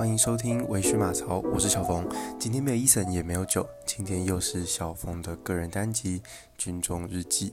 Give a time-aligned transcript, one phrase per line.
[0.00, 2.08] 欢迎收听微醺马槽，我是小冯。
[2.38, 6.20] 今天没有伊森，也没有酒，今天又是小冯的个人单集
[6.56, 7.50] 《军中日记》。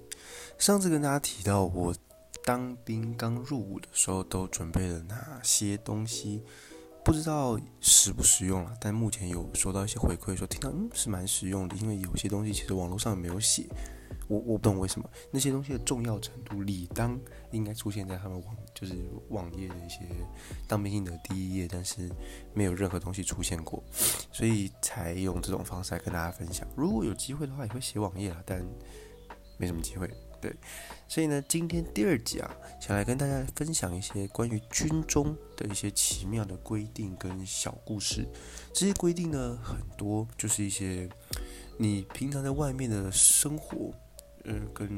[0.58, 1.94] 上次跟大家提到，我
[2.46, 6.42] 当兵刚入伍的时候都准备了哪些东西，
[7.04, 8.74] 不知道实不实用了。
[8.80, 13.66] 但目前有收到一些回馈，说听到嗯是蛮实用的，因为有些东西其实网络上没有写。
[14.28, 17.18] 我我不懂为什么那些东西的重要程度，理当
[17.52, 18.94] 应该出现在他们网就是
[19.30, 20.00] 网页的一些
[20.68, 22.10] 当兵信的第一页，但是
[22.54, 23.82] 没有任何东西出现过，
[24.32, 26.68] 所以才用这种方式来跟大家分享。
[26.76, 28.64] 如果有机会的话，也会写网页啊，但
[29.58, 30.10] 没什么机会。
[30.40, 30.54] 对，
[31.08, 38.28] 所以呢，今天第二集啊，想来跟大家分享一些关于军中的一些奇妙的规定跟小故事。
[38.72, 41.10] 这些规定呢，很多就是一些
[41.80, 43.92] 你平常在外面的生活。
[44.48, 44.90] 呃，跟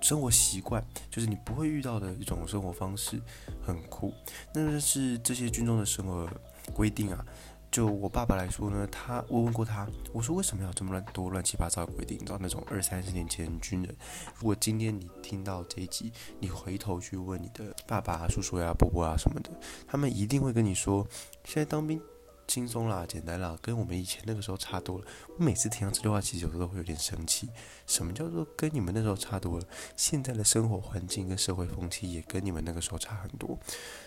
[0.00, 3.20] 生活习惯就是你不会遇到的一种生活方式，
[3.62, 4.12] 很酷。
[4.52, 6.28] 那是这些军中的生活
[6.72, 7.24] 规定啊。
[7.70, 12.16] 就我爸爸来说呢，他我问过他，我说为什么要这么乱多乱七八糟的规定？
[12.16, 13.92] 你知道那种二三十年前军人，
[14.38, 19.50] 如果今天你听到这一集，你回头去问你的爸爸、叔叔呀、伯伯啊什么的，
[19.88, 21.04] 他们一定会跟你说，
[21.42, 22.00] 现在当兵。
[22.46, 25.04] 轻松啦，简单啦，跟我们以前那个时候差多了。
[25.38, 27.48] 我每次听到这句话，其实有时候会有点生气。
[27.86, 29.66] 什么叫做跟你们那时候差多了？
[29.96, 33.58] 现在的生活环境跟社会风气也跟你们那个时候差很多。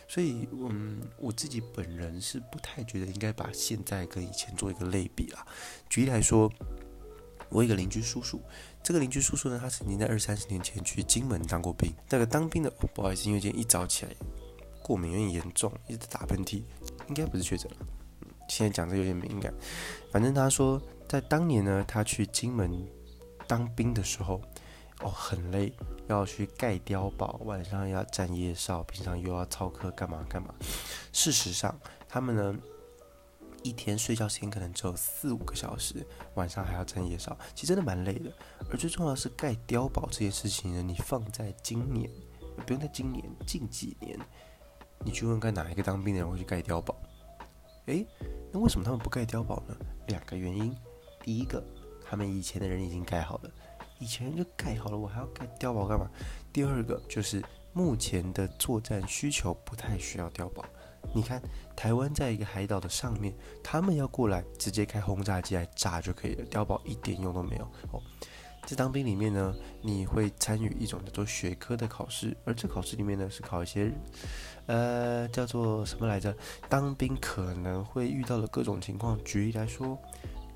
[0.08, 5.46] 所以，嗯，我自己本人是不太觉得应该把现在跟以前做一个类比啊。
[5.90, 6.52] 举例来说，
[7.50, 8.42] 我一个邻居叔叔，
[8.84, 11.92] 这个邻居叔叔呢，他曾经在二三十年前去金门当过兵。
[12.10, 14.16] 那个当兵的，不好意思，因为今天一早起来
[14.82, 16.64] 过敏有点严重，一直打喷嚏，
[17.10, 17.78] 应该不是确诊了。
[18.48, 19.54] 现在讲的有点敏感，
[20.12, 22.88] 反正他说，在当年呢，他去金门
[23.48, 24.42] 当兵的时候，
[25.02, 25.72] 哦，很累，
[26.08, 30.54] 要去盖碉堡，晚上要站夜哨，平常又要操课，干嘛干嘛。
[31.12, 32.56] 事实上，他们呢，
[33.64, 36.06] 一天睡觉时间可能只有四五个小时，
[36.36, 38.32] 晚上还要站夜哨，其实真的蛮累的。
[38.72, 42.10] 而最重要的是，盖碉堡这件事情呢，你放在今年，
[42.66, 44.18] 不用在今年，近几年，
[45.06, 46.96] 你去问看哪一个当兵的人会去盖碉堡？
[47.88, 48.08] 诶，
[48.52, 49.76] 那为什么他们不盖碉堡呢？
[50.08, 50.74] 两个原因。
[51.22, 51.62] 第一个，
[52.06, 53.52] 他们以前的人已经盖好了，
[54.00, 56.10] 以前就盖好了，我还要盖碉堡干嘛？
[56.54, 57.44] 第二个就是
[57.74, 60.64] 目前的作战需求不太需要碉堡。
[61.14, 61.42] 你看，
[61.76, 63.34] 台湾在一个海岛的上面，
[63.64, 68.02] 他们要过来直接开轰炸机来炸就可以了，碉堡一点用都没有哦。
[68.68, 73.90] 在当兵里面呢，你会参与一种叫做学科的考试，而这考试里面呢是考一些，
[74.66, 76.36] 呃，叫做什么来着？
[76.68, 79.18] 当兵可能会遇到的各种情况。
[79.24, 79.98] 举例来说，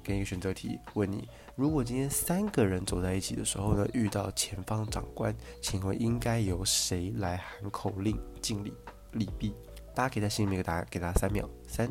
[0.04, 8.74] 给一个选择题，问你：如果今天三个人走在一起的时候呢，遇到前方长官，请问应该由谁来喊口令敬礼
[9.14, 9.56] 礼毕？
[9.96, 11.90] 大家可以在心里面给答案，给他三秒，三、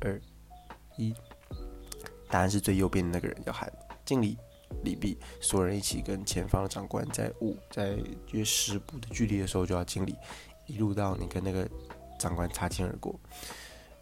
[0.00, 0.20] 二、
[0.96, 1.14] 一，
[2.28, 3.72] 答案是最右边的那个人要喊
[4.04, 4.36] 敬礼。
[4.82, 7.98] 礼毕，所有人一起跟前方的长官在五在
[8.32, 10.14] 约十步的距离的时候就要敬礼，
[10.66, 11.68] 一路到你跟那个
[12.18, 13.18] 长官擦肩而过。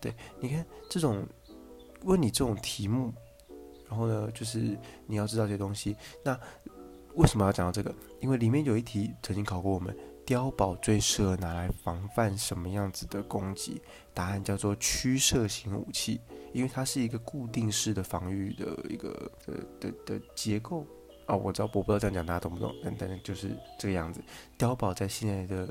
[0.00, 1.26] 对，你看这种
[2.02, 3.12] 问你这种题目，
[3.88, 5.96] 然后呢，就是你要知道这些东西。
[6.24, 6.38] 那
[7.14, 7.94] 为什么要讲到这个？
[8.20, 9.96] 因为里面有一题曾经考过我们，
[10.26, 13.80] 碉堡最适合拿来防范什么样子的攻击？
[14.14, 16.20] 答案叫做驱射型武器。
[16.52, 20.86] 因为它是一个固定式的防御的一个的的的结构
[21.26, 24.20] 啊，我知道我不知道这样讲大家懂不懂，但但就是这个样子。
[24.58, 25.68] 碉堡在现在的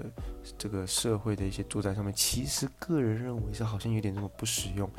[0.58, 4.90] 这个社会的一些作战上面，其实个人认为是好像有点这么不实用。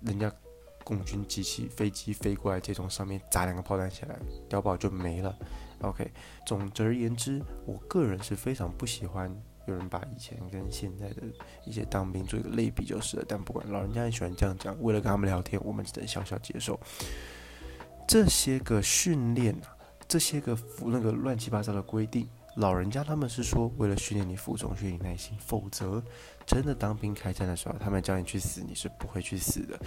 [0.00, 0.30] 人家
[0.82, 4.18] 共军机器飞机飞过来，这种上面砸两个炮弹下来，
[4.50, 5.34] 碉堡就没了。
[5.80, 6.10] OK，
[6.44, 9.34] 总而言之，我个人是非常不喜欢。
[9.66, 11.22] 有人把以前跟现在的
[11.64, 16.78] 一些当兵做一个类比就是了，但不管老人家很喜欢这样讲，为了跟他们聊天，我们只能笑笑接受。
[18.06, 19.76] 这些个训练啊，
[20.06, 26.02] 这些个服那个乱七八糟的规定，老人家他们是说为了训练你服从、训练你耐心，否则
[26.44, 29.78] 真的当兵开战的时候，他们叫你去死，你是不会去死的。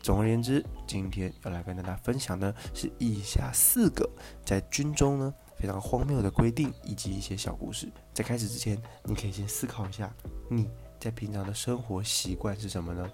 [0.00, 4.08] 总而言之，今天要来跟大家分享的是以下四个
[4.44, 5.34] 在军中呢。
[5.58, 7.88] 非常荒谬的规定以及一些小故事。
[8.14, 10.12] 在开始之前，你可以先思考一下，
[10.48, 10.68] 你
[11.00, 13.10] 在平常的生活习惯是什么呢？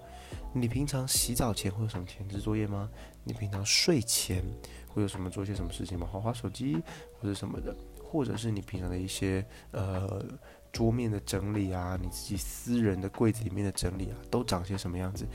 [0.53, 2.89] 你平常洗澡前会有什么前置作业吗？
[3.23, 4.43] 你平常睡前
[4.87, 6.07] 会有什么做些什么事情吗？
[6.11, 6.81] 划划手机
[7.19, 10.23] 或者什么的，或者是你平常的一些呃
[10.71, 15.25] 桌面的整理啊，你自己私人的柜子里面的整理啊，都长些什么样子？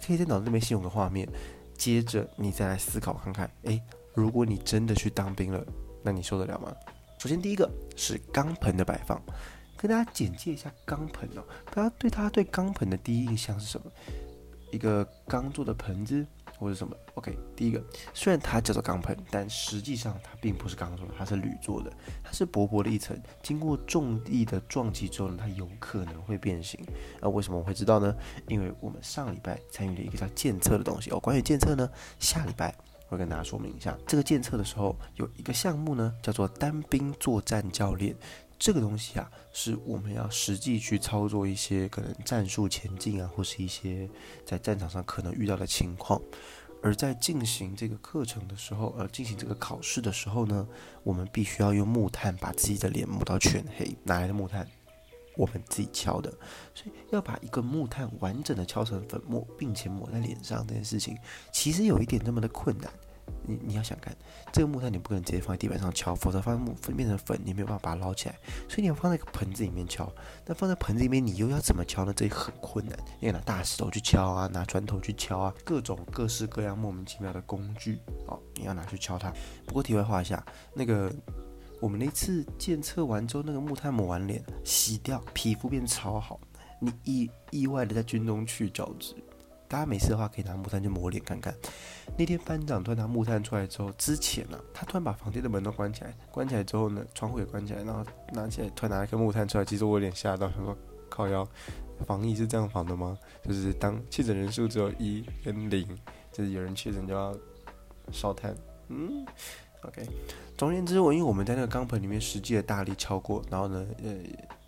[0.00, 1.28] 可以在脑子里面先有个画面，
[1.76, 3.82] 接着你再来思考看看，诶，
[4.14, 5.64] 如果你真的去当兵了。
[6.08, 6.74] 那你受得了吗？
[7.18, 9.20] 首先，第一个是钢盆的摆放，
[9.76, 11.44] 跟大家简介一下钢盆哦。
[11.70, 13.92] 大家对它对钢盆的第一印象是什么？
[14.72, 16.26] 一个钢做的盆子。
[16.58, 17.80] 或者什么？OK，第一个，
[18.12, 21.92] 虽然它叫做钢盆，但实际上它并不是钢做的，它是铝做的，
[22.24, 26.84] 它是薄薄的一层，经过重力的撞击之后呢，它有可能会变形。
[27.20, 28.12] 那为什么我会知道呢？
[28.48, 31.20] 因为我们上礼拜参与了一个叫监测的东西哦。
[31.20, 31.88] 关于监测呢，
[32.18, 32.74] 下礼拜
[33.08, 33.96] 会跟大家说明一下。
[34.06, 38.14] 这个监测的时候有一个项目呢，叫做单兵作战教练。
[38.58, 44.10] 这个东西啊，是我们要实际去操作一些可能战术前进啊，或是一些
[44.44, 46.20] 在战场上可能遇到的情况。
[46.82, 50.66] 而在进行这个课程的时候，呃，进行这个考试的时候呢，
[51.04, 53.96] 我们必须要用木炭把自己的脸抹到全黑。
[54.02, 54.66] 哪来的木炭？
[55.38, 56.30] 我们自己敲的。
[56.74, 61.16] 所以要把一个木炭完整的敲成粉末，并且抹在脸上这件事情，
[61.50, 62.92] 其实有一点那么的困难。
[63.46, 64.16] 你你要想看
[64.52, 68.34] 这个木炭，你不可能直接放在地板上敲，否则放在木粉变成粉，你没有办法把它捞起来。
[68.68, 70.10] 所以你要放在一个盆子里面敲。
[70.46, 72.12] 那放在盆子里面，你又要怎么敲呢？
[72.14, 72.98] 这很困难。
[73.20, 79.30] 你要拿大石头去敲啊，拿砖头去敲啊，各种各式各样莫名其妙的工具哦，你要拿去敲它。
[79.66, 80.42] 不过题外话一下，
[80.72, 81.12] 那个
[81.80, 86.40] 我们那次检测完之后，那个木炭抹完脸，洗掉，皮肤变超好。
[86.80, 89.14] 你意意外的在军中去角质。
[89.66, 91.54] 大家没事的话，可以拿木炭去抹脸看看。
[92.16, 98.02] 那天班长突然拿木炭出来之后，之前呢，他突然把房间的门都关起来，关起来之后呢，窗户也关起来，然后
[98.32, 100.74] 拿起来突然拿一颗木炭出来，其实我有点吓到，他说
[101.10, 101.46] ：“靠腰，
[102.06, 103.18] 防疫是这样防的吗？
[103.44, 105.86] 就是当确诊人数只有一跟零，
[106.32, 107.36] 就是有人确诊就要
[108.10, 108.56] 烧炭。”
[108.88, 109.26] 嗯
[109.82, 110.06] ，OK。
[110.56, 114.14] 总而言之，我因为我们在那个钢盆里面实际的大力敲过，然后呢，呃，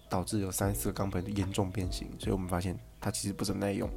[0.08, 3.88] 导致有三四个钢盆严重变形，所以我们发现它其实不怎么耐用。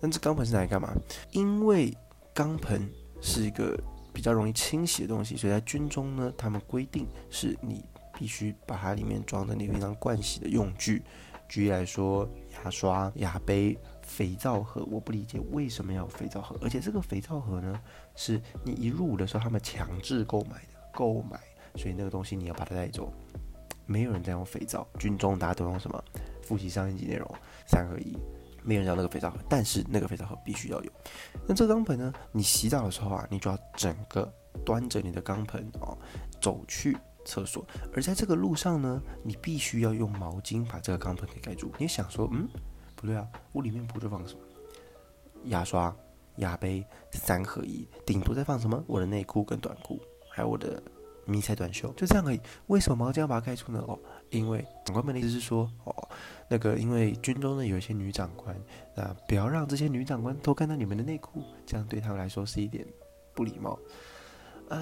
[0.00, 0.92] 那这钢盆是拿来干嘛？
[1.32, 1.96] 因为
[2.32, 2.88] 钢盆
[3.20, 3.76] 是一个
[4.12, 7.84] 比较容易清洗的东西，所以在军中呢，他们规定是你
[8.18, 11.02] 必须把它里面装的你平常盥洗的用具，
[11.48, 12.28] 举例来说，
[12.64, 14.84] 牙刷、牙杯、肥皂盒。
[14.90, 17.80] 我不理解为什么要肥皂盒，而且这个肥皂盒呢，
[18.14, 21.40] 是你一入伍的时候他们强制购买的，购买，
[21.76, 23.12] 所以那个东西你要把它带走。
[23.84, 26.02] 没有人在用肥皂，军中大家都用什么？
[26.42, 27.34] 复习上一集内容，
[27.66, 28.16] 三合一。
[28.64, 30.92] 没有人要那个肥皂盒，但是那个肥皂盒必须要有。
[31.48, 32.12] 那这个钢盆呢？
[32.30, 34.32] 你洗澡的时候啊，你就要整个
[34.64, 35.98] 端着你的钢盆哦，
[36.40, 37.66] 走去厕所。
[37.92, 41.72] 而在这个路上呢，你必须要用毛巾把这个钢盆给盖住。
[41.76, 42.48] 你想说，嗯，
[43.02, 44.40] 不对啊，屋里面不就放什么
[45.46, 45.94] 牙刷、
[46.36, 50.00] 牙杯三合一，顶多再放什么我的内裤跟短裤，
[50.30, 50.80] 还有我的
[51.26, 52.40] 迷彩短袖，就这样而已。
[52.68, 53.84] 为什么毛巾要把它盖住呢？
[53.88, 53.98] 哦，
[54.30, 56.08] 因为长官们的意思是说，哦。
[56.48, 58.56] 那个，因为军中呢有一些女长官，
[58.94, 62.86] 那不要让这些女长官偷看到你们的内裤，这样对他们来说是一点
[63.34, 63.76] 不礼貌。
[64.68, 64.78] 呃。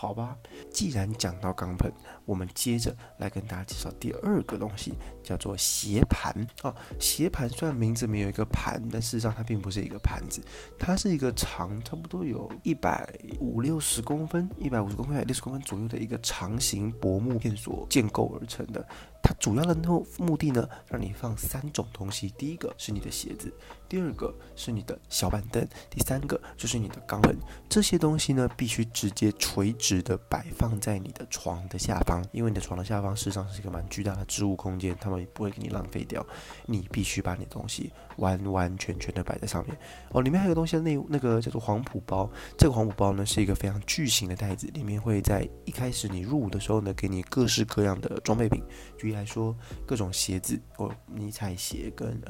[0.00, 0.38] 好吧，
[0.72, 1.92] 既然讲到钢盆，
[2.24, 6.32] 我们接着来跟大家介绍第二个东西，叫做斜盘。
[6.62, 10.40] 哦，斜盘虽然名字没有一个盘，但事实上它并不是一个盘子，
[10.78, 18.86] 它是一个长差不多有一百五六十公分、一百五十公分、六十公分左右的一个长形薄木片所建构而成的。
[19.20, 22.32] 它主要的目目的呢，让你放三种东西。
[22.38, 23.52] 第一个是你的鞋子，
[23.88, 27.36] 第二个是你的小板凳，第三个就是你的钢盆。
[27.68, 36.24] 这些东西呢，必须直接垂直的摆放在你的床的下方，因为你的床的下方事实上是一个蛮巨大的置物空间，他们也不会给你浪费掉。
[36.66, 39.76] 你必须把你的东西完完全全的摆在上面。
[40.10, 42.30] 哦，里面还有个东西，那那个叫做黄埔包。
[42.56, 48.62] 这个黄埔包呢，是一个非常巨型的袋子，里面会在一开始你入伍的时候呢，给你各式各样的装备品。
[48.96, 52.20] 举例来说，各种鞋子，哦，迷彩鞋跟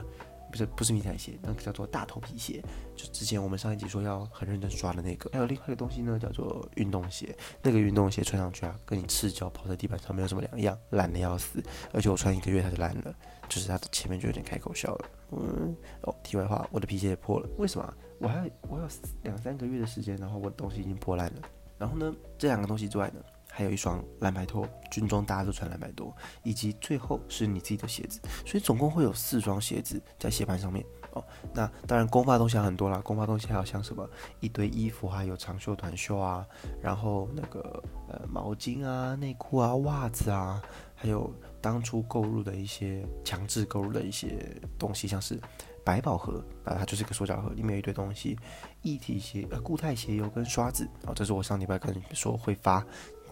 [0.50, 2.62] 不是不是迷彩鞋，那个叫做大头皮鞋，
[2.96, 5.30] 就之前我们上一集说要很认真刷的那个。
[5.32, 7.36] 还有另外一个东西呢，叫做运动鞋。
[7.62, 11.62] 那个运动鞋穿上去啊，跟你赤脚跑在地板上没有什么两样，烂的要死。
[11.92, 13.14] 而且我穿一个月它就烂了，
[13.48, 15.10] 就是它的前面就有点开口笑了。
[15.32, 17.94] 嗯，哦，题外话，我的皮鞋也破了，为什么？
[18.18, 18.88] 我还我有
[19.22, 21.42] 两三个月的时间，然后我的东西已经破烂了。
[21.78, 23.20] 然后呢，这两个东西之外呢？
[23.58, 31.24] 还有一双蓝白拖，军装大家都穿蓝白拖，以及最后是你自己的鞋子，所以总共会有四双鞋子在鞋盘上面哦。
[31.52, 36.46] 那当然，公发东西很多啦，公发东西还有像什么一堆衣服，还有长袖、短袖啊，
[36.80, 40.62] 然后那个呃毛巾啊、内裤啊、袜子啊，
[40.94, 45.36] 还有当初购入的一些强制购入的一些东西，像是
[45.84, 48.38] 百宝盒啊，它就是一个塑胶盒，里面有一堆东西，
[48.82, 52.86] 一体鞋呃固态鞋油跟刷子哦，这是我上礼拜跟你说会发。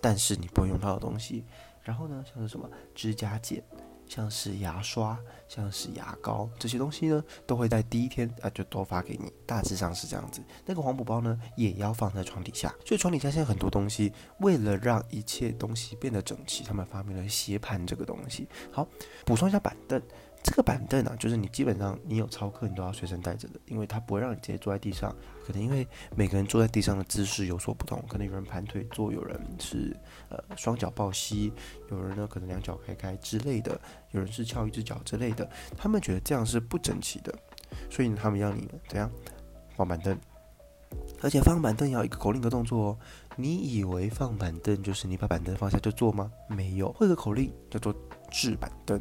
[0.08, 1.44] 但是你不会用到的东西，
[1.82, 3.60] 然后呢，像是什么指甲剪，
[4.06, 10.42] 像是牙刷，像是牙膏这些东西呢，都会在第一天啊就都发给你，大致上是这样子。
[10.64, 18.48] 那个黄埔包呢，也要放在床底下，所以床底下现在很多东西，为了让一切东西变得整齐，他们发明了斜盘这个东西。
[18.72, 18.86] 好，
[19.24, 20.02] 补充一下板凳，
[20.42, 25.14] 这个板凳啊，就是你基本上你有操课，你都要随身带着的，因为它不会让你直接坐在地上。
[25.46, 25.86] 可能因为
[26.16, 29.96] 每个人坐在地上的姿势有所不同，可能有人盘腿坐，有人是
[30.28, 31.52] 呃双脚抱膝，
[31.88, 35.32] 有人呢可能两脚开开之类的，有人是翘一只脚之类。
[35.76, 37.34] 他们觉得这样是不整齐的，
[37.90, 39.10] 所以他们要你怎样
[39.76, 40.16] 放板凳，
[41.20, 42.98] 而且放板凳要一个口令的动作哦。
[43.36, 46.30] 你以为放板凳就是你把板凳放下就坐吗？
[46.48, 47.94] 没有，会个口令叫做
[48.30, 49.00] 置板凳。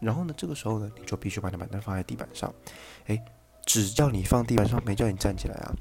[0.00, 2.52] 然后呢，这个时候呢，你就必须把你板凳放在地板上，
[3.06, 3.20] 诶，
[3.64, 5.74] 只叫你放地板上，没叫你站起来啊。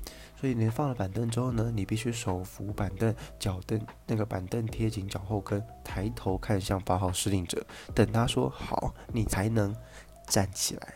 [0.43, 9.73] 所以你放了板凳之后呢，你必须手扶板凳，脚凳那个板凳贴紧脚后跟，抬头看向八号司令者，等他说好，你才能
[10.27, 10.95] 站起来。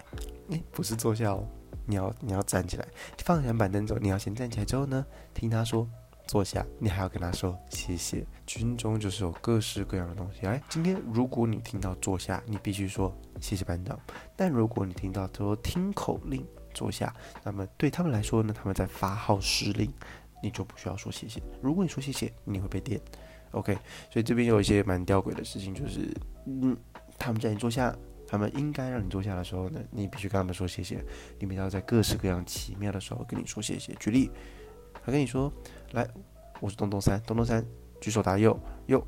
[0.50, 1.48] 诶，不是坐下哦，
[1.86, 2.86] 你要你要站起来。
[3.20, 5.88] 放下板凳之后，你要先站起来之后呢，听他说。
[6.28, 8.28] 坐下，你还要跟他说谢谢。
[8.46, 10.46] 军中就是有各式各样的东西。
[10.46, 13.98] 哎，今天如果你听到坐下，你必须说谢谢班长。
[14.36, 16.46] 但如果你听到说听口令
[16.78, 17.12] 坐下，
[17.44, 19.92] 那么对他们来说呢，他们在发号施令，
[20.44, 21.42] 你就不需要说谢谢。
[21.62, 23.02] 如果你说谢谢，你会被电。
[23.52, 23.74] OK，
[24.12, 26.16] 所以这边有一些蛮吊诡的事情，就是
[26.46, 26.78] 嗯，
[27.18, 27.96] 他们叫你坐下，
[28.28, 31.04] 他们应该让你坐下的时候呢，你必须跟他们说谢谢。
[31.40, 33.94] 你们要在各式各样奇妙的时候跟你说谢谢。
[33.96, 34.30] 举例。
[35.06, 35.50] 他跟你说
[35.94, 36.06] ：“来，
[36.60, 37.66] 我是东东三，东东三，
[38.02, 39.02] 举手答右，右。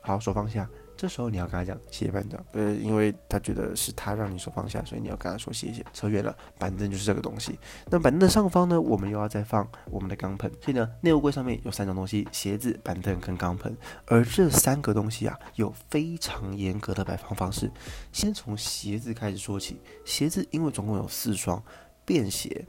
[0.00, 0.70] 好，手放下。
[0.98, 5.84] 这时候你要跟他讲谢谢班长，呃，因为他觉得是他让你手放下，所以你要跟他说谢谢。
[5.92, 7.56] 扯远了，板凳就是这个东西。
[7.88, 10.50] 那板凳的上方呢，我们又要再放我们的钢盆。
[10.60, 13.76] 所以呢，内务柜上面有三种东西：鞋子、板凳跟钢盆。
[14.06, 17.70] 而这三个东西啊，有非常严格的摆放方式。
[18.10, 19.80] 先从鞋子开始说起。
[20.04, 21.62] 鞋子因为总共有四双，
[22.04, 22.66] 便鞋、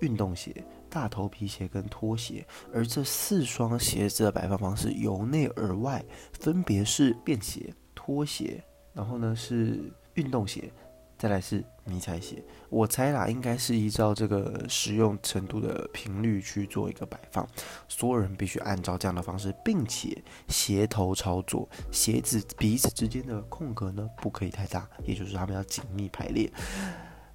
[0.00, 0.52] 运动鞋。”
[0.90, 2.44] 大头皮鞋跟拖鞋，
[2.74, 9.80] 而这四双鞋子的摆放方式由内而外，分别是便鞋、拖鞋，然后呢是
[10.14, 10.70] 运动鞋，
[11.16, 12.44] 再来是迷彩鞋。
[12.68, 17.48] 我猜啦，应该是依照这个使用程度的频率去做一个摆放，
[17.88, 26.52] 所有人必须按照这样的方式，并且鞋头操作，鞋子彼此之间的空格呢不可以太大，也就是他们要紧密排列。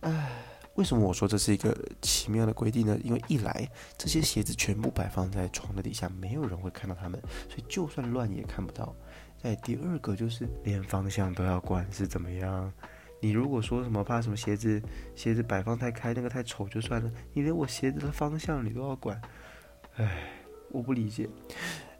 [0.01, 0.29] 唉。
[0.75, 2.97] 为什么我说这是一个奇妙的规定呢？
[3.03, 8.93] 因为一来这些鞋子全部摆放在床的底下，没有人会看到它们，所以就算乱也看不到。
[9.41, 12.71] 再第二个就是连方向都要管是怎么样。
[13.21, 14.81] 你如果说什么怕什么鞋子
[15.15, 19.19] 鞋子摆放太开，那个太丑就算了，你连我鞋子的方向你都要管，
[19.95, 20.29] 唉，
[20.69, 21.29] 我不理解。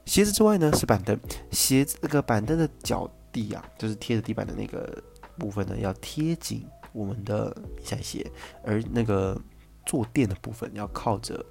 [0.06, 1.18] 鞋子之外呢是板凳，
[1.50, 5.02] 鞋子那个板凳的脚地啊，就是贴着地板的那个
[5.40, 6.68] 部分呢要贴紧。
[6.96, 8.26] 我们的比赛鞋，
[8.64, 9.40] 而那个
[9.86, 11.46] 坐垫的部分要靠着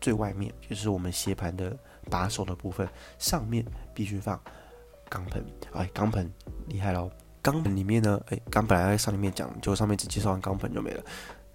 [0.00, 1.74] 最外面，就是我们鞋盘的
[2.10, 2.86] 把手的部分，
[3.16, 3.64] 上面
[3.94, 4.38] 必须放
[5.08, 5.44] 钢盆。
[5.72, 6.28] 哎，钢盆
[6.66, 7.08] 厉害喽！
[7.40, 11.04] 钢盆里面呢，哎，刚本来在上面讲，就上面只介绍完钢盆就没了。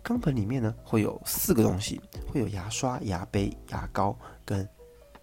[0.02, 4.68] 钢盆里面呢会有四个东西，会有牙刷、牙杯、牙膏跟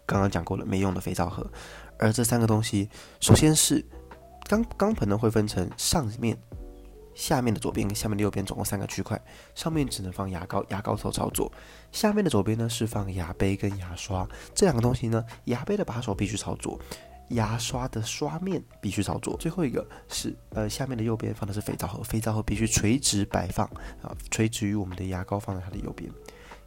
[0.05, 1.47] 刚刚讲过了没用的肥皂盒。
[1.99, 3.85] 而这三个东西，首先是
[4.47, 6.37] 钢钢盆呢会分成上面。
[7.21, 9.21] 下面的左边跟下面的右边总共三个区块，
[9.55, 11.53] 上面只能放牙膏，牙膏头操作。
[11.93, 16.81] 下面的左边呢是放牙杯跟牙刷，这两个东西呢，牙杯的把手必须操作，
[17.29, 19.37] 牙刷的刷面必须操作。
[19.37, 23.67] 最后一个是呃下面的右边放的是肥皂盒，肥皂盒必须垂直摆放
[24.03, 26.11] 啊，垂直于我们的牙膏放在它的右边。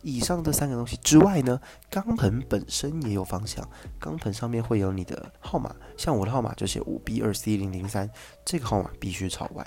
[0.03, 3.67] 以上这三个东西之外呢，钢盆本身也有方向，
[3.99, 8.07] 钢盆上面会有你的号码，像我的号码就写五 B 二 C 零零三，
[8.45, 9.65] 这个号码必须朝外。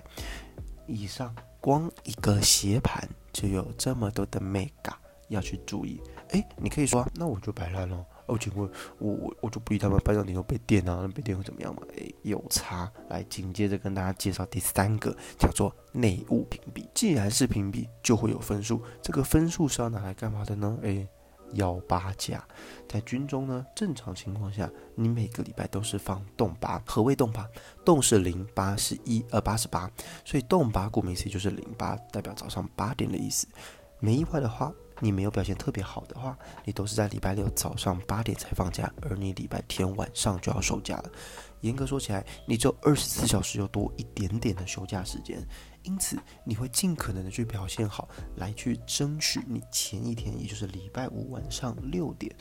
[0.87, 4.93] 以上光一个斜盘就有这么多的 mega
[5.29, 6.01] 要去注意。
[6.31, 8.05] 哎，你可以说，那我就摆烂了。
[8.27, 11.83] 哦，请问，我我我就不理他们，班长顶多被电啊，那被电会怎么样嘛？
[11.97, 12.91] 哎，有差。
[13.09, 16.89] 来，紧接着跟大家介绍第三个，叫做内务评比。
[16.93, 18.83] 既然是评比，就会有分数。
[19.01, 20.77] 这个分数是要拿来干嘛的呢？
[20.83, 21.07] 哎。
[21.57, 22.43] 幺八假，
[22.89, 26.83] 在军中呢，正常情况下，你每个礼拜都是放动八。
[26.87, 27.47] 何谓动八？
[27.85, 29.91] 动是零，八是一，呃，八是八，
[30.25, 33.47] 所以动八顾名思义就是零八，代表早上八点的意思。
[33.99, 41.11] 没意外的话，你没有表现特别好的话，你都是在礼拜六早上八点才放假，而你礼拜天晚上就要收假了。
[41.63, 45.43] 严格说起来，你只有二十四小时又多一点点的休假时间。
[45.87, 52.35] 因此，你会尽可能的去表现好，来去争取你前一天，也就是礼拜五晚上六点，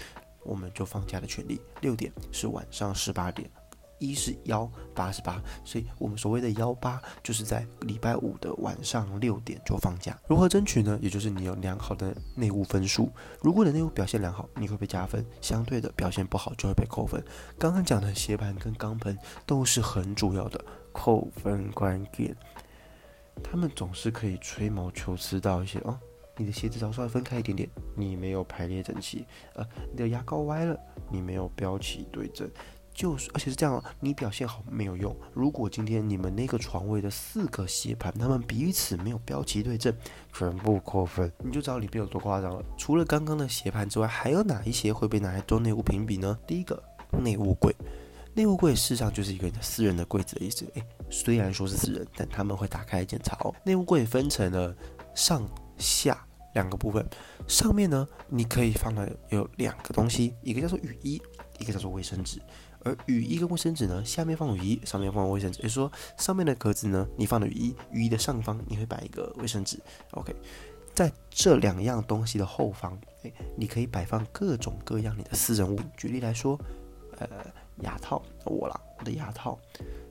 [0.43, 1.61] 我们就放假的权利。
[1.81, 3.47] 六点是晚上十八点，
[3.99, 10.19] 一是幺八十八，所以我们所谓的幺八，就是在礼拜五的晚上六点就放假。
[10.27, 10.97] 如何争取呢？
[10.99, 13.11] 也就是你有良好的内务分数。
[13.41, 17.23] 如果你内务表现良好，你会被加分；相对的表现不好，就会被扣分。
[17.59, 22.35] 刚刚讲的斜盘跟钢盆都是很主要的扣分关键。
[23.43, 25.97] 他们总是可以吹毛求疵到一些哦，
[26.37, 30.77] 你的鞋子只要稍微分开一点点，你没有排列整齐，呃，你的牙膏歪了，
[31.09, 32.49] 你没有标齐对正。
[32.93, 35.13] 就是，而且是这样，你表现好没有用。
[35.33, 39.93] 如果今天你们那个床位的四个鞋盘，他们彼此没有标齐对正，
[40.31, 42.63] 全部扣分，你就知道里面有多夸张了。
[42.77, 46.39] 除了刚刚的鞋盘之外，还有哪一些会被拿来做内务评比呢？
[46.47, 46.81] 第一个，
[47.21, 47.75] 内务柜。
[48.35, 50.65] 内务柜事实上就是一个私人的柜子的意思。
[50.75, 53.55] 诶，虽然说是私人，但他们会打开检查哦。
[53.63, 54.75] 内务柜分成了
[55.15, 57.05] 上下两个部分，
[57.47, 61.21] 上面呢，你可以放的有两个东西，一个叫做雨衣，
[61.59, 62.41] 一个叫做卫生纸。
[62.83, 65.59] 而雨衣跟卫生纸呢，下面放雨衣，上面放卫生纸。
[65.59, 69.79] 也就是说，上面的格子呢，你放的雨衣，雨衣的上方你会摆一个卫生纸。
[70.11, 70.35] OK，
[70.93, 75.79] 在这两样东西的后方，哎，你可以摆放各种各样你的私人物。
[75.97, 76.59] 举例来说，
[77.17, 77.27] 呃，
[77.81, 79.59] 牙套，我啦，我的牙套，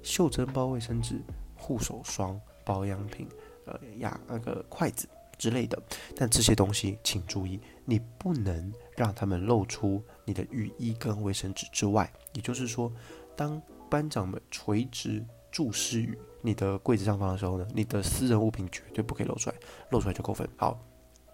[0.02, 1.20] 袖珍包卫生纸，
[1.56, 3.28] 护手霜，保养品，
[3.66, 5.08] 呃，牙那个筷子。
[5.36, 5.76] 之类的，
[6.14, 12.10] 但这些东西请注意，你不能让他们露出你的雨衣跟卫生纸之外。
[12.34, 12.90] 也就是说，
[13.34, 19.56] 当班长们垂直注视于你的柜子上方的时候呢，你的私人物品绝对不可以露出来，
[19.90, 20.48] 露出来就扣分。
[20.56, 20.78] 好，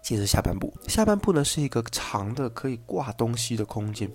[0.01, 4.11] 接着下半部，下半部呢是一个长的可以挂东西的空间，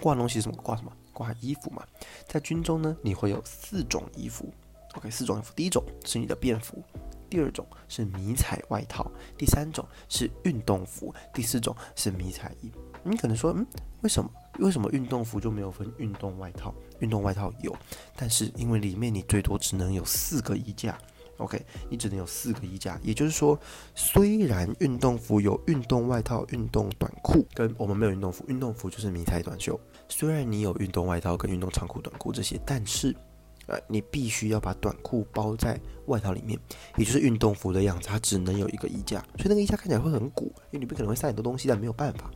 [0.00, 0.56] 挂东西什么？
[0.62, 0.92] 挂什么？
[1.12, 1.84] 挂衣服嘛。
[2.26, 4.52] 在军中呢，你会有四种衣服
[4.94, 5.52] ，OK，四种衣服。
[5.54, 6.82] 第一种是你的便服。
[7.28, 12.68] 第二种是迷彩外套，第三种是运动服，第四种是迷彩衣。
[13.04, 13.64] 你可能说，嗯，
[14.00, 14.28] 为什么？
[14.58, 16.74] 为什么运动服就没有分运动外套？
[16.98, 17.72] 运动外套有，
[18.16, 20.98] 但是因为里面你最多只能有四个衣架
[21.40, 22.98] ，OK，你只能有四个衣架。
[23.02, 23.58] 也就是说，
[23.94, 29.78] 虽然运动服有运动外套、运动短裤，跟我们没有运动服，运动服就是迷彩短袖。
[30.08, 33.14] 虽然你有运动外套跟运动长裤、短裤这些，但是。
[33.66, 36.58] 呃，你必须要把短裤包在外套里面，
[36.96, 42.28] 也就是运动服的样子，它只能有一个衣架，所以那个衣架看起来会很鼓，因为里面可能会塞很多东西，但没有办法。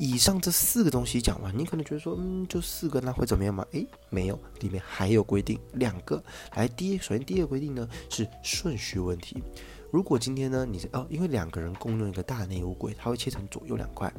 [0.00, 3.66] 以上这四个东西讲完，你可能觉得说，嗯，就四个，那会怎么样吗？
[3.72, 6.22] 诶，没有，里面还有规定两个。
[6.54, 9.42] 来，第一，首先第一个规定呢是顺序问题。
[9.90, 14.12] 如果今天呢你哦，因为两个人共用一个大内务柜，它会切成左右两块。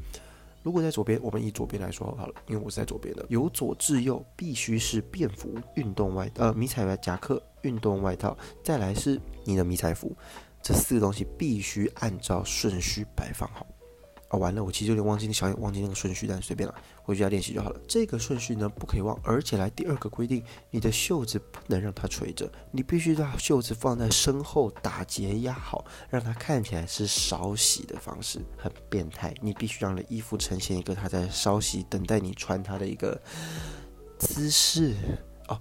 [0.63, 3.25] 如果在左边，我们以左边来说好了，因为我是在左边的。
[3.29, 10.13] 由左至右必须是便服、运动外呃迷彩夹克、运动外套，再来是你的迷彩服，
[10.61, 13.65] 这四个东西必须按照顺序摆放好。
[14.29, 17.79] 啊，完了，我其实有点忘记那小忘记那个顺序，但随便了，回去要练习就好了。
[17.87, 29.33] 这个顺序呢不可以忘，而且来第二个规定，你的袖子不能让它垂着，你必须把袖子放在身后打结压好，让它看起来是稍洗的方式，很变态。
[29.41, 33.19] 你必须让你的衣服呈现一个它在稍息，等待你穿它的一个
[34.19, 34.93] 姿势
[35.47, 35.59] 哦。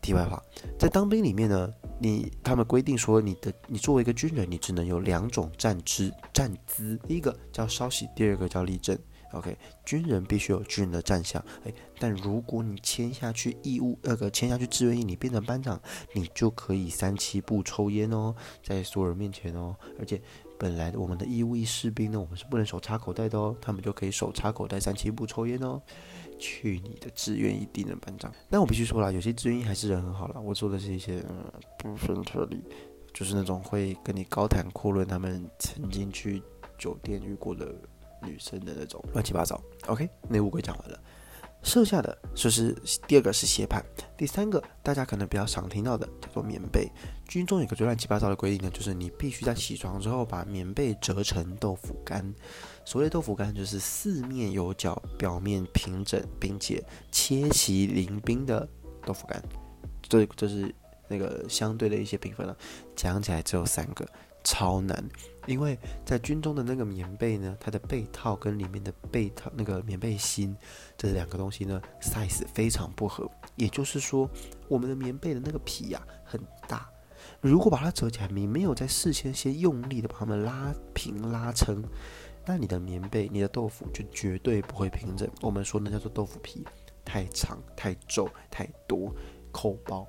[0.00, 0.42] 题外话，
[0.78, 8.98] 在当兵里面呢，你他们规定说，你的你作为一个军人，你只能有两种站姿，站姿，第一个叫稍息，第二个叫立正。
[9.36, 11.42] OK，军人必须有军人的站相。
[11.64, 15.80] 哎，但如果你签下去义务，那个签下去志愿役，你变成班长，
[16.12, 19.76] 你就可以三七步抽烟哦，在所有人面前哦。
[19.98, 20.20] 而且
[20.58, 25.80] 本来我们的义务役士兵呢，我们是不能手插口袋的哦，他们就可以手插口袋三七步抽烟哦。
[26.38, 28.30] 去你的志愿役，敌人班长。
[28.50, 30.40] 但我必须说了，有些志愿役还是人很好了。
[30.40, 31.44] 我做的是一些嗯
[31.78, 32.62] 不分特例，
[33.14, 36.42] 就是那种会跟你高谈阔论他们曾经去
[36.76, 37.74] 酒店遇过的
[38.26, 39.58] 女生的那种乱七八糟。
[39.86, 41.00] OK，内务柜讲完了。
[41.62, 42.76] 剩下的就是
[43.08, 43.84] 第二个是鞋盘，
[44.16, 46.88] 第三个大家可能比较常听到的叫做棉被。
[47.26, 52.32] 军中有个最乱七八糟的规定呢，就是你必须在起床之后把棉被折成豆腐干。
[52.84, 58.68] 所谓豆腐干，就是四面有角、表面平整，并且切齐临冰的
[59.04, 59.42] 豆腐干。
[60.08, 60.72] 这这是
[61.08, 62.56] 那个相对的一些评分了，
[62.94, 64.06] 讲起来只有三个。
[64.48, 65.04] 超难，
[65.46, 70.56] 因为在军中的那个棉被呢，它的被套跟里面的被套那个棉被芯
[70.96, 73.30] 这两个东西呢，size 非常不合。
[73.54, 74.28] 也就是说，
[74.68, 76.90] 我们的棉被的那个皮呀很大，
[77.40, 81.82] 如果把它折起来，你没有在事先先用力的把它们拉平拉撑，
[82.44, 85.28] 那你的棉被、你的豆腐就绝对不会平整。
[85.40, 86.64] 我们说那叫做豆腐皮，
[87.04, 89.14] 太长、太皱、太多，
[89.52, 90.06] 扣包。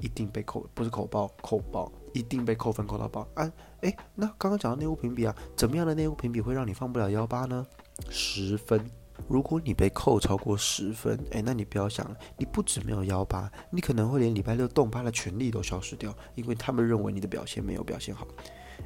[0.00, 3.50] 一定被扣，不是口包，扣包，一定被扣分扣到爆啊！
[3.80, 7.66] 诶，那刚刚讲到内务评比啊，怎么样的内务评比会让你放不了幺八呢？
[8.10, 8.84] 十分，
[9.28, 18.26] 如果你被扣超过十分，诶，那你不要想了，你不止没有幺八，你可能会连礼拜六动八的权利都消失掉，因为他们认为你的表现没有表现好。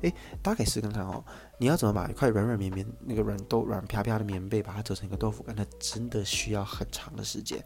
[0.00, 1.22] 诶，大家可以试看看哦，
[1.58, 5.54] 你要怎么把一块软软绵绵、那个软豆软啪啪的棉被，把它折成一个豆腐干？
[5.54, 7.62] 它真的需要很长的时间。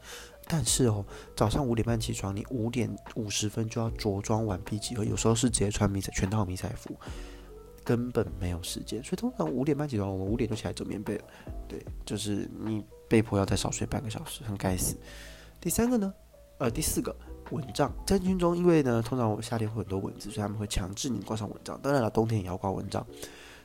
[0.49, 1.05] 但是哦，
[1.35, 6.95] 早上五点半起床，你五点五十分就要着装完毕集合，有时候是直接穿迷彩全套迷彩服，
[7.85, 9.03] 根本没有时间。
[9.03, 11.25] 所以通常五点半起床，我们五点就起来折棉被了。
[11.67, 14.97] 对，就是你被迫要再少睡半个小时，很该死。
[15.61, 16.15] 第三个呢，
[16.59, 17.15] 呃，第四个
[17.51, 21.77] 蚊帐，在军中，因为呢，通常我们夏天会很多蚊子，所以他们会强制你挂上蚊帐。
[21.83, 23.05] 当然了，冬天也要挂蚊帐。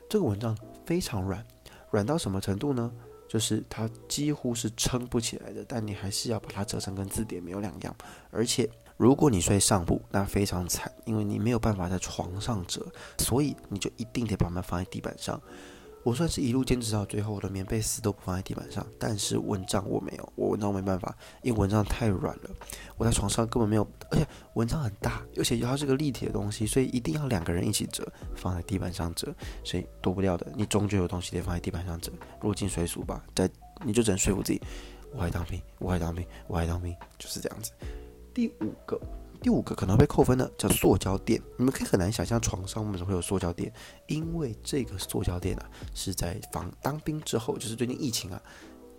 [0.10, 1.46] 这个蚊帐非常软，
[1.92, 2.92] 软到什么程度呢？
[3.32, 7.96] 就是它几乎是撑不起来的，但你还是要把它折成跟字典没有两样。
[8.30, 12.86] 而且如果你睡上铺，那非常惨，因为你没有办法在床上折，
[13.20, 15.42] 所以你就一定得把它们放在地板上。
[16.04, 18.86] 我算是一路坚持到最后，我的棉被死都不放在地板上。
[18.98, 22.50] 但是蚊帐我没有，我蚊帐没办法，因为蚊帐太软了，
[22.98, 23.88] 我在床上根本没有。
[24.10, 29.34] 而且蚊帐很大，而且它是个立体的东西，所以一定要两个人一起折，放在地板上折，
[29.64, 30.52] 所以躲不掉的。
[30.56, 32.12] 你终究有东西得放在地板上折，
[32.42, 33.24] 入境水俗吧。
[33.36, 33.50] 在
[33.86, 34.62] 你就只能说服自己，
[35.14, 37.72] 我爱当兵，我爱当兵，我爱当兵，就是这样子。
[38.34, 39.00] 第五个。
[39.42, 43.74] 第五个可能被扣分的叫塑胶垫，你们可以很难想象床上为什么会有塑胶垫，
[44.06, 48.40] 因为这个塑胶垫啊是在防当兵之后，就是最近疫情啊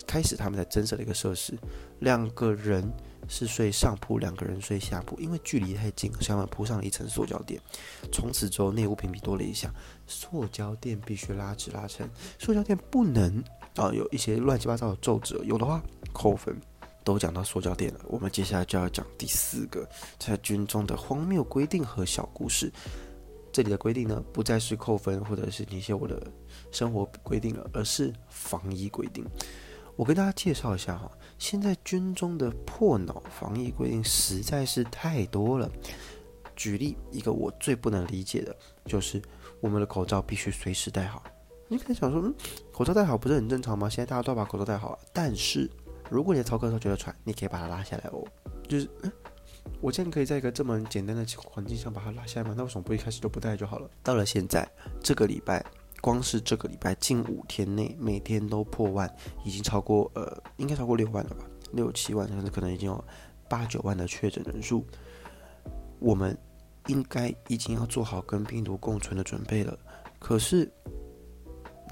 [0.05, 1.57] 开始他们在增设的一个设施，
[2.01, 2.93] 两个人
[3.29, 7.61] 是睡上铺，两个人睡下铺，因为距离太近，所以他们铺上了一层塑胶垫。
[8.11, 9.73] 从此之后内务评比多了一项，
[10.09, 13.41] 塑胶垫必须拉直拉伸，塑胶垫不能
[13.77, 15.81] 啊有一些乱七八糟的皱褶，有的话
[16.13, 16.61] 扣分。
[17.05, 19.89] 都讲到塑胶垫了，我们接下来就要讲第四个
[20.19, 22.73] 在军中的荒谬规定和小故事。
[23.53, 26.27] 这里的规定呢，不再是扣分或者是那些我的
[26.71, 29.23] 生活规定了，而是防疫规定。
[29.95, 35.71] 我跟大家介绍一下哈，现在军中的破脑防疫规定实在是太多了。
[36.57, 39.21] 举例一个我最不能理解的，就是
[39.61, 41.23] 我们的口罩必须随时戴好。
[41.69, 42.35] 你可能想说，嗯，
[42.73, 43.87] 口罩戴好不是很正常吗？
[43.87, 45.71] 现在大家都要把口罩戴好了，但是。
[46.11, 48.23] 如果你操课的时候觉得喘，你可以把它拉下来哦。
[48.69, 48.89] 就是，
[49.81, 52.55] 我现在可以在一个这么简单的环境下把它拉下来吗？
[52.57, 53.89] 那为什么不一开始就不带就好了？
[54.03, 54.69] 到了现在
[55.01, 55.65] 这个礼拜，
[56.01, 59.11] 光是这个礼拜近五天内，每天都破万，
[59.45, 61.45] 已经超过呃，应该超过六万了吧？
[61.73, 63.05] 六七万，甚至可能已经有
[63.49, 64.85] 八九万的确诊人数。
[65.99, 66.37] 我们
[66.89, 69.79] 应该已经要做好跟病毒共存的准备了。
[70.19, 70.71] 可是。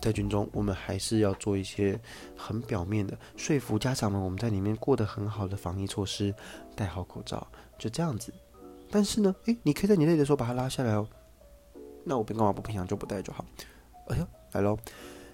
[0.01, 2.01] 在军中，我们还是要做一些
[2.37, 6.35] 很表面的说服家长们，我们在里面过得很好的防疫措施，
[6.75, 7.47] 戴好口罩，
[7.79, 8.33] 就这样子。
[8.91, 11.07] 但是呢，诶，你可以在你累的时候把它拉下来哦。
[12.05, 13.45] 那我平干嘛不平常就不戴就好？
[14.09, 14.77] 哎呦，来喽！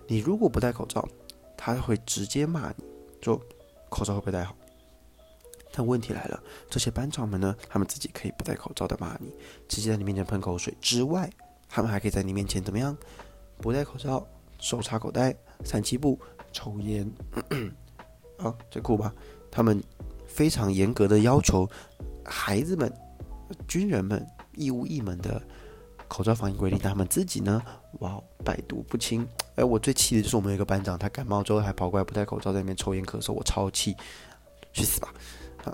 [0.09, 1.09] 你如果不戴口罩，
[1.57, 2.85] 他会直接骂你，
[3.22, 3.40] 说
[3.88, 4.55] 口罩会不会戴好？
[5.72, 9.33] 但问题来了，这些班长们呢，他们自己可以不戴口罩的骂你，
[9.68, 11.31] 直接在你面前喷口水之外，
[11.68, 12.96] 他们还可以在你面前怎么样？
[13.59, 14.26] 不戴口罩。
[14.66, 16.18] 手插口袋，三七步，
[16.50, 17.09] 抽烟，
[18.38, 19.14] 啊，这酷吧？
[19.48, 19.81] 他们
[20.26, 21.70] 非常严格的要求
[22.24, 22.92] 孩子们、
[23.68, 24.26] 军人们、
[24.57, 25.40] 义务役们的
[26.09, 27.62] 口罩防疫规定，但他们自己呢，
[28.00, 29.24] 哇，百毒不侵。
[29.55, 33.96] 哎，我最气的就是我们有一个班长，他感冒之后还跑过来不戴口罩在那边抽烟咳嗽，我超气，
[34.72, 35.14] 去死吧！
[35.64, 35.70] 啊，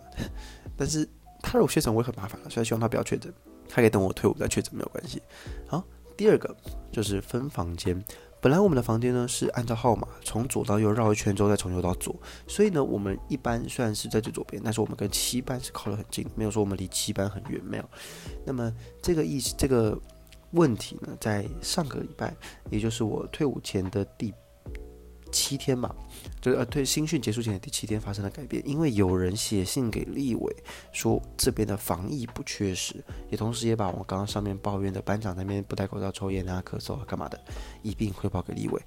[0.76, 1.08] 但是
[1.40, 3.32] 他如果确诊我也很麻烦了，所以希望他不要确诊，
[3.70, 5.22] 他可以等我退伍再确诊没有关系。
[5.66, 5.82] 好，
[6.14, 6.54] 第二个
[6.92, 7.98] 就是分房间。
[8.42, 12.14] 本来我们的房间呢是按照号码从左到右绕一圈之后再从右到左，
[12.48, 17.84] 所以呢我们一般虽然是在最左边，但是我们跟七班是靠得很近，没有说我们离七班很远，没有。
[18.44, 19.96] 那么这个意思这个
[20.50, 22.36] 问题呢，在上个礼拜，
[22.68, 24.34] 也就是我退伍前的第。
[25.32, 25.92] 七天嘛，
[26.40, 30.54] 就是呃，对新训结束前的第七天发生了改变，因为有人写信给立委
[30.92, 37.40] 说这边的防疫不缺失，也同时也把我刚刚上面抱怨的班长那边不戴口罩抽烟啊、咳嗽啊干嘛的
[37.82, 38.80] 一并汇报给立委。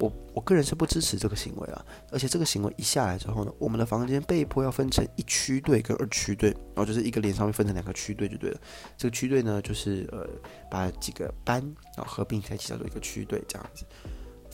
[0.00, 8.60] 我我个人是不支持这个行为啊，而且这个行为一下来之后呢，我们的房间被迫要分成一区队跟二区队，然后就是一个连上面分成两个区队就对了。
[8.96, 10.24] 这个区队呢，就是呃
[10.70, 11.60] 把几个班
[11.96, 13.84] 然后合并在一起叫做一个区队这样子。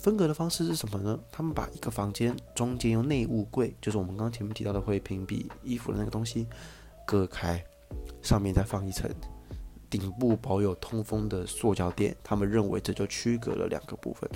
[0.05, 1.19] 分隔的方式是什么呢？
[1.33, 6.47] 他们把一个房间中间用内务柜，就是我们刚刚前面提到的会屏蔽衣服的那个东西
[7.07, 7.65] 隔开，
[8.21, 9.11] 上面再放一层
[9.89, 12.15] 顶部保有通风的塑胶垫。
[12.23, 14.31] 他们认为这就区隔了两个部分。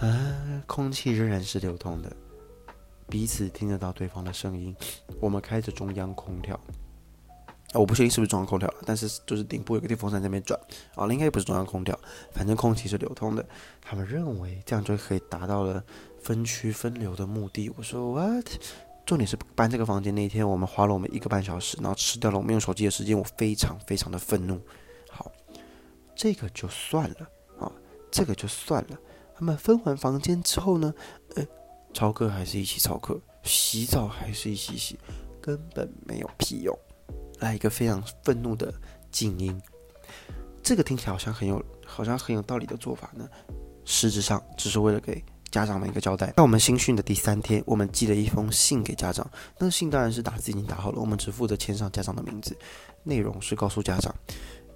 [0.00, 2.12] 啊，空气仍然是流通的，
[3.08, 4.74] 彼此听得到对方的声音。
[5.20, 6.58] 我们开着中央空调。
[7.72, 10.58] 啊，我不确定是不是中央空调，但是就是顶部有个电风扇在那边转，
[10.94, 11.98] 啊，应该也不是中央空调，
[12.32, 13.44] 反正空气是流通的。
[13.80, 15.82] 他们认为这样就可以达到了
[16.22, 17.70] 分区分流的目的。
[17.76, 18.46] 我说 what？
[19.04, 24.60] 重点是搬这个房间那一天，我们花了我们一个半小时，然后吃掉了我们用手机的时间，我非常非常的愤怒。
[25.10, 25.32] 好，
[26.14, 27.72] 这个就算了啊，
[28.10, 28.98] 这个就算了。
[29.34, 30.94] 他们分完房间之后呢，
[31.34, 31.44] 呃，
[31.92, 34.96] 操课还是一起操课，洗澡还是一起洗，
[35.40, 36.78] 根本没有屁用。
[37.42, 38.72] 来一个非常愤怒的
[39.10, 39.60] 静音，
[40.62, 43.28] 这个听起来好像很有，好像很有道理的做法呢。
[43.84, 46.28] 实质上只是为了给家长们一个交代。
[46.36, 49.28] 在我们新训的第三天，我们寄了一封信给家长，
[49.58, 52.56] 那信当然是打字已经打好了，我们只负责签上家长的名字。
[53.02, 54.14] 内容是告诉家长，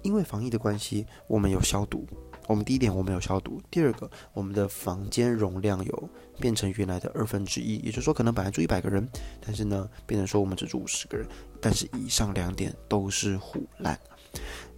[0.01, 2.05] 因为防疫的关系，我们有消毒。
[2.47, 9.05] 我们第一点，我们有消毒；第二个，我们的房间容量有变成原来的二分之一，也就是说，可能本来住一百个人，
[9.41, 11.27] 但是呢，变成说我们只住五十个人。
[11.61, 13.99] 但是以上两点都是胡烂。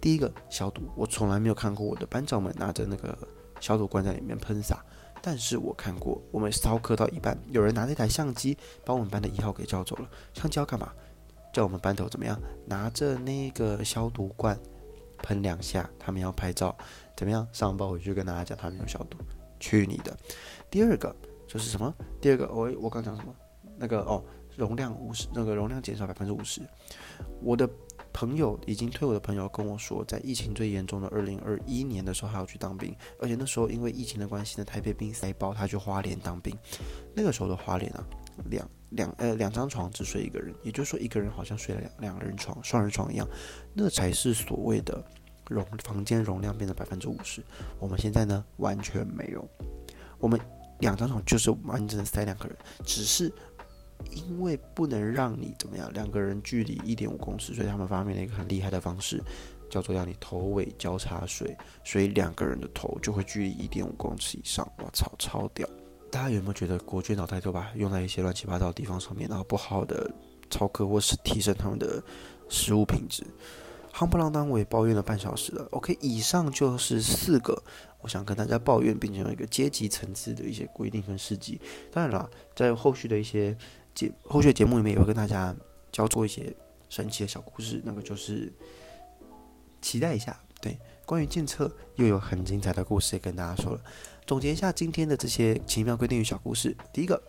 [0.00, 3.16] 第一个消毒，我从来没有看过我的班长们拿着那个
[3.60, 4.82] 消毒罐在里面喷洒，
[5.20, 10.08] 但是我看过我们骚课到一半，有人拿那台相机把我们班的一号给叫走了。
[10.32, 10.90] 相机要干嘛？
[11.52, 12.40] 叫我们班头怎么样？
[12.66, 14.58] 拿着那个消毒罐
[15.18, 16.74] 喷两下，他们要拍照。
[17.16, 17.46] 怎么样？
[17.52, 19.18] 上报回去跟大家讲，他们有消毒，
[19.58, 20.16] 去你的！
[20.70, 21.14] 第二个
[21.46, 21.94] 就是什么？
[22.20, 23.34] 第二个，我我刚讲什么？
[23.76, 24.24] 那个哦，
[24.60, 26.60] 容量五十，那个容量减少百分之五十。
[27.40, 27.66] 我的
[28.12, 36.54] 朋友已经退伍的朋友跟我说，在疫情最严重的二零二一年的时候，还要去当兵，而且那时候因为疫情的关系呢，台北兵塞包，他去花莲当兵。
[37.14, 38.04] 那个时候的花莲啊，
[38.50, 43.26] 两两呃两张床只睡一个人，也就是说一个人好像睡了两两人床，双人床一样，
[43.74, 45.02] 那才是所谓的。
[45.50, 47.42] 容房间容量变成百分之五十，
[47.80, 49.44] 我们现在呢完全没有，
[50.20, 50.38] 我们
[50.78, 53.28] 两张床就是完整的塞两个人，只是
[54.10, 59.22] 因为不能让你怎么样，两个人距离一点五公尺，所以他们发明了一个很厉害的方式，
[59.68, 64.66] 叫做让你头尾交叉睡，所以两个人的头就会距离一点五公尺以上。
[64.78, 65.68] 我操，超屌！
[66.10, 70.10] 大家有没有觉得国军脑袋都把用在一些乱七八糟的地方上面，然后不好的
[70.50, 72.02] 超课或是提升他们的
[72.48, 73.24] 食物品质？
[73.92, 75.66] 夯不啷当，我也抱怨了半小时了。
[75.72, 77.60] OK，以上就是四个
[78.00, 81.60] 我想跟大家抱怨，并且有一个阶级层次的一些规定跟事迹。
[81.92, 83.56] 当然了，在后续的一些
[83.94, 85.54] 节后续节目里面，也会跟大家
[85.90, 86.54] 教做一些
[86.88, 87.80] 神奇的小故事。
[87.84, 88.52] 那个就是
[89.80, 90.38] 期待一下。
[90.60, 93.80] 对，关于监测又有很精彩的故事也跟大家说了。
[94.26, 96.76] 总结一下今天的这些奇妙规定与小故事。
[96.92, 97.20] 第一个，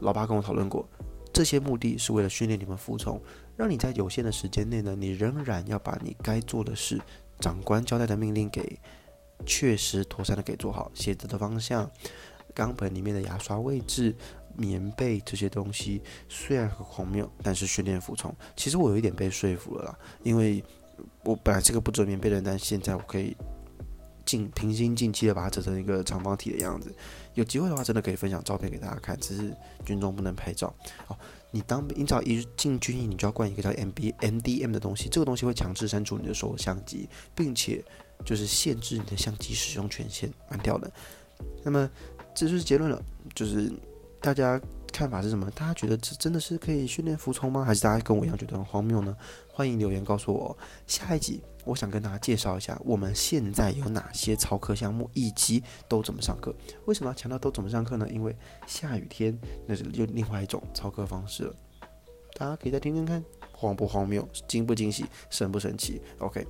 [0.00, 0.88] 老爸跟我讨论过，
[1.30, 3.20] 这些目的是为了训练你们服从。
[3.54, 6.98] 让你在有限的时间内呢，你仍然要把你该做的事，
[7.38, 8.80] 长官交代的命令给
[9.44, 10.90] 确实妥善的给做好。
[10.94, 11.90] 鞋子的方向、
[12.54, 14.16] 钢盆里面的牙刷位置、
[14.56, 18.34] 棉被这些东西，虽然很荒谬，但是训练服从。
[18.56, 20.62] 其实我有一点被说服了啦，因为
[21.24, 23.36] 我本来是个不折棉被的人，但现在我可以
[24.24, 26.94] 尽平心静气的把它折成一个长方体的样子。
[27.34, 30.74] 有机会的话，真的可以分享照片给大家看，只是军中不能拍照
[31.08, 31.16] 哦。
[31.52, 37.82] 你当你只要一进军营，你就要灌一个叫 M B M D M 的东西，这个东西会强制删除你的所有相机，并且
[38.24, 40.88] 就是限制你的相机使用权限，蛮掉的。
[41.64, 41.90] 那么
[42.34, 43.02] 这就是结论了，
[43.34, 43.72] 就是
[44.20, 44.60] 大家
[44.92, 45.50] 看法是什么？
[45.52, 47.64] 大家觉得这真的是可以训练服从吗？
[47.64, 49.16] 还是大家跟我一样觉得很荒谬呢？
[49.48, 50.56] 欢迎留言告诉我。
[50.86, 56.54] 下一集我想跟大家介绍一下我们现在有哪些操课项目，以及都怎么上课。
[56.84, 58.06] 为什么要强调都怎么上课呢？
[58.10, 61.54] 因为下雨天那是又另外一种操课方式了。
[62.34, 66.46] 大家可以再听听看，荒不荒谬，惊不惊喜，神不神奇？OK，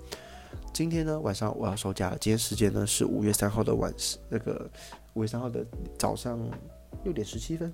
[0.73, 2.19] 今天呢晚上我要收假了。
[2.21, 3.95] 今天时间呢是五月三号的晚，
[4.29, 4.69] 那个
[5.15, 5.65] 五月三号的
[5.97, 6.39] 早上
[7.05, 7.73] 六点十七分。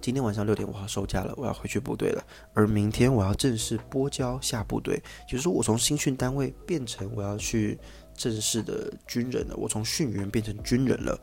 [0.00, 2.24] 今天晚上六点我要收假了，我要回去部队了。
[2.54, 7.78] 而明天我要正式拨交下部队，就是说我从新训单位变成我要去
[8.14, 9.56] 正式的军人了。
[9.56, 11.18] 我从训员变成军人了。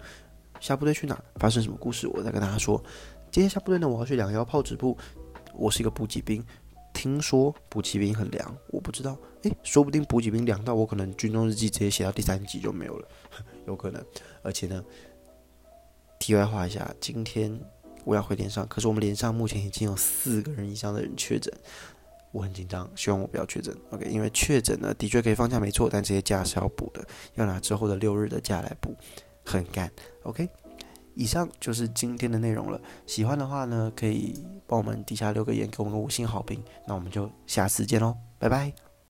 [0.60, 1.22] 下部队去哪？
[1.36, 2.08] 发生什么故事？
[2.08, 2.82] 我再跟大家说。
[3.32, 4.98] 今天下部队呢，我要去两幺炮指部。
[5.56, 6.44] 我是一个补给兵，
[6.94, 9.18] 听说补给兵很凉，我不知道。
[9.44, 13.08] 诶，说不定补给兵凉到我可能军中日记直接写到第三集就没有了，
[13.68, 14.04] 有可能。
[14.42, 14.84] 而且呢，
[16.26, 17.60] 题外话一下，今天。
[18.06, 21.50] 我要回连上，可是我们连上目前已经有四个人以上的人确诊，
[22.34, 23.74] 我很紧张，希望我不要确诊。
[23.92, 27.02] OK，因为确诊呢，的确可以放假没错，但这些假是要补的，
[27.36, 28.94] 要拿之后的六日的假来补，
[29.46, 29.90] 很干。
[30.24, 30.50] OK，
[31.16, 32.82] 以上就是今天的内容了。
[33.08, 36.62] 喜欢的话呢，可以帮我们底下留个言，给我们个五星好评。
[36.86, 38.93] 那我们就下次见喽，拜拜。